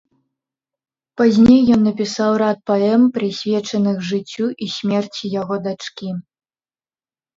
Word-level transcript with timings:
Пазней 1.21 1.61
ён 1.75 1.81
напісаў 1.89 2.31
рад 2.43 2.57
паэм, 2.69 3.01
прысвечаных 3.17 3.97
жыццю 4.13 4.45
і 4.65 4.73
смерці 4.77 5.25
яго 5.41 5.55
дачкі. 5.69 6.09